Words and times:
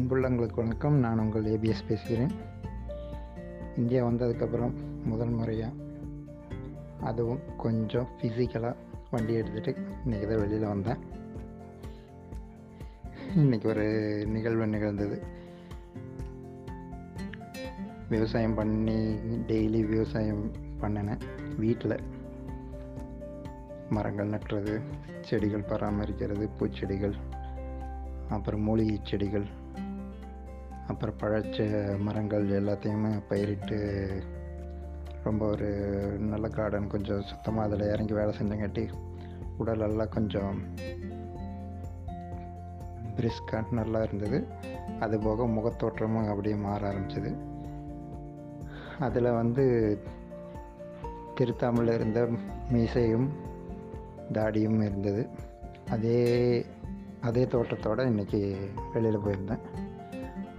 அன்புள்ளங்களுக்கு 0.00 0.54
வணக்கம். 0.54 0.94
நான் 0.94 1.18
உங்கள் 1.18 1.44
ஏபிஎஸ் 1.44 1.86
பேசுகிறேன். 1.88 2.30
இந்தியா 3.76 4.06
வந்ததுக்கப்புறம் 4.06 4.72
முதல் 5.04 5.28
முறையாக 5.28 5.72
அதுவும் 7.00 7.38
கொஞ்சம் 7.56 8.08
ஃபிசிக்கலாக 8.20 8.74
வண்டி 9.10 9.40
எடுத்துகிட்டு 9.40 9.76
இன்றைக்கி 10.06 10.26
தான் 10.26 10.38
வெளியில் 10.38 10.66
வந்தேன். 10.66 10.96
இன்றைக்கி 13.36 13.66
ஒரு 13.66 13.84
நிகழ்வு 14.26 14.66
நிகழ்ந்தது. 14.66 15.22
விவசாயம் 18.08 18.54
பண்ணி 18.54 19.14
டெய்லி 19.46 19.86
விவசாயம் 19.88 20.50
பண்ணினேன் 20.80 21.20
வீட்டில் 21.58 22.02
மரங்கள் 23.90 24.30
நட்டுறது 24.30 24.80
செடிகள் 25.20 25.68
பராமரிக்கிறது 25.68 26.48
பூச்செடிகள் 26.60 27.14
அப்புறம் 28.28 28.60
மூலிகை 28.60 29.00
செடிகள் 29.04 29.58
அப்புறம் 30.90 31.18
பழச்ச 31.20 31.58
மரங்கள் 31.98 32.46
எல்லாத்தையுமே 32.48 33.10
பயிரிட்டு 33.28 33.76
ரொம்ப 35.24 35.46
ஒரு 35.46 35.68
நல்ல 36.20 36.48
கார்டன் 36.48 36.86
கொஞ்சம் 36.86 37.22
சுத்தமாக 37.22 37.66
அதில் 37.68 37.90
இறங்கி 37.92 38.12
வேலை 38.12 38.32
செஞ்சங்காட்டி 38.38 38.84
உடலெல்லாம் 39.58 40.08
கொஞ்சம் 40.08 40.58
பிரிஸ்காக 43.16 43.70
நல்லா 43.70 44.02
இருந்தது. 44.02 44.38
அது 45.00 45.18
போக 45.18 45.46
முகத்தோற்றமும் 45.46 46.28
அப்படியே 46.28 46.54
மாற 46.54 46.92
ஆரம்பிச்சது. 46.92 47.30
அதில் 49.00 49.30
வந்து 49.30 49.64
திருத்தாமல் 51.34 51.92
இருந்த 51.94 52.28
மீசையும் 52.70 53.28
தாடியும் 54.32 54.80
இருந்தது. 54.82 55.28
அதே 55.90 56.20
அதே 57.20 57.44
தோட்டத்தோடு 57.46 58.04
இன்றைக்கி 58.04 58.42
வெளியில் 58.92 59.24
போயிருந்தேன். 59.24 59.64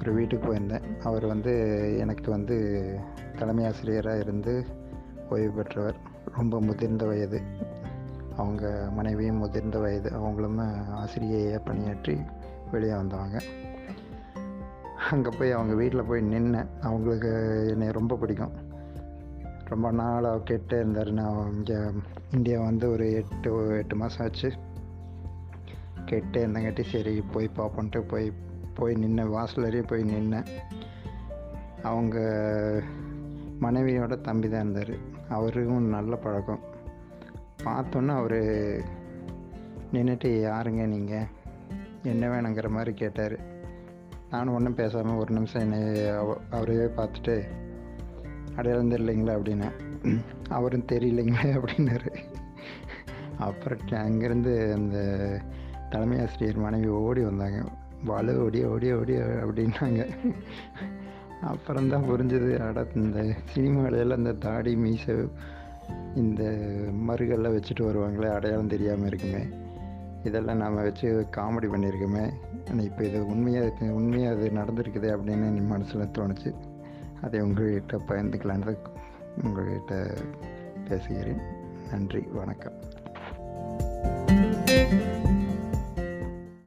ஒரு 0.00 0.12
வீட்டுக்கு 0.12 0.46
போயிருந்தேன். 0.46 0.98
அவர் 1.02 1.26
வந்து 1.26 1.52
எனக்கு 1.98 2.30
வந்து 2.30 2.56
தலைமை 3.38 3.66
ஆசிரியராக 3.66 4.18
இருந்து 4.18 4.66
ஓய்வு 5.30 5.50
பெற்றவர். 5.50 5.96
ரொம்ப 6.36 6.60
முதிர்ந்த 6.60 7.06
வயது. 7.06 7.40
அவங்க 8.36 8.88
மனைவியும் 8.92 9.36
முதிர்ந்த 9.36 9.78
வயது. 9.78 10.12
அவங்களும் 10.12 10.58
ஆசிரியையாக 11.04 11.60
பணியாற்றி 11.64 12.18
வெளியே 12.70 12.94
வந்தவங்க. 12.94 13.42
அங்கே 15.10 15.36
போய் 15.38 15.52
அவங்க 15.52 15.74
வீட்டில் 15.74 16.02
போய் 16.02 16.22
நின்னேன். 16.22 16.66
அவங்களுக்கு 16.80 17.30
என்னை 17.70 17.90
ரொம்ப 17.90 18.16
பிடிக்கும். 18.16 18.52
ரொம்ப 19.64 19.90
நாளாக 19.90 20.54
கேட்டே 20.54 20.72
இருந்தார். 20.72 21.12
நான் 21.12 21.52
இங்கே 21.54 21.76
இந்தியா 22.34 22.60
வந்து 22.60 22.90
ஒரு 22.90 23.12
எட்டு 23.12 23.76
எட்டு 23.76 23.96
மாதம் 23.96 24.26
ஆச்சு. 24.26 24.52
கேட்டே 26.06 26.36
இருந்தங்காட்டி 26.36 26.84
சரி 26.84 27.22
போய் 27.32 27.50
பார்ப்போன்ட்டு 27.56 27.98
போய் 27.98 28.32
போய் 28.78 28.94
நின்ன 28.94 29.22
வாசலரே 29.28 29.82
போய் 29.86 30.04
நின்னேன் 30.04 30.46
அவங்க 31.82 32.18
மனைவியோட 33.62 34.20
தம்பி 34.20 34.48
தான் 34.48 34.60
இருந்தார். 34.60 34.94
அவருக்கும் 35.28 35.88
நல்ல 35.88 36.16
பழக்கம். 36.16 36.60
பார்த்தோன்னே 37.64 38.14
அவர் 38.16 38.40
நின்றுட்டு 39.92 40.30
யாருங்க 40.48 40.86
நீங்கள் 40.86 41.26
என்ன 42.02 42.26
வேணுங்கிற 42.28 42.68
மாதிரி 42.68 42.92
கேட்டார். 42.94 43.36
நானும் 44.30 44.54
ஒன்றும் 44.54 44.74
பேசாமல் 44.74 45.16
ஒரு 45.16 45.32
நிமிஷம் 45.32 45.62
என்னை 45.62 45.82
அவரையே 46.50 46.82
பார்த்துட்டு 46.82 47.34
அடையாளம் 48.56 48.90
தெரியலைங்களா? 48.90 49.34
அப்படின்னேன் 49.38 49.76
அவரும் 50.48 50.88
தெரியலைங்களே 50.92 51.52
அப்படின்னாரு. 51.58 52.12
அப்புறம் 53.38 53.78
அங்கேருந்து 53.90 54.72
அந்த 54.72 54.98
தலைமை 55.90 56.20
ஆசிரியர் 56.20 56.56
மனைவி 56.56 56.88
ஓடி 56.88 57.22
வந்தாங்க. 57.22 57.60
வலு 58.04 58.44
ஓடி 58.44 58.64
ஓடி 58.64 58.92
ஓடி 58.92 59.16
அப்படின்னாங்க. 59.16 60.08
அப்புறம்தான் 61.42 62.02
புரிஞ்சது 62.02 62.58
அட 62.58 62.86
இந்த 62.94 63.34
சினிமாவிலெல்லாம் 63.54 64.16
இந்த 64.16 64.32
தாடி 64.32 64.76
மீசை 64.76 65.14
இந்த 66.14 66.42
மருகெல்லாம் 67.08 67.56
வச்சுட்டு 67.56 67.80
வருவாங்களே 67.80 68.32
அடையாளம் 68.32 68.66
தெரியாமல் 68.66 69.06
இருக்குமே. 69.06 69.44
இதெல்லாம் 70.24 70.56
நாம் 70.56 70.74
வச்சு 70.74 71.26
காமெடி 71.36 71.68
பண்ணியிருக்கோமே. 71.68 72.30
ஆனால் 72.68 72.84
இப்போ 72.84 73.04
இது 73.04 73.26
உண்மையாக 73.26 73.84
உண்மையாக 73.84 74.36
அது 74.36 74.50
நடந்திருக்குது 74.50 75.16
அப்படின்னு 75.16 75.56
என் 75.56 75.66
மனசில் 75.66 76.12
தோணுச்சு. 76.18 76.54
அதை 77.22 77.40
உங்கள்கிட்ட 77.40 77.98
பயந்துக்கலான்னு 78.08 78.78
உங்கள்கிட்ட 79.42 80.16
பேசுகிறேன். 80.88 81.40
நன்றி 81.90 82.28
வணக்கம். 82.32 82.76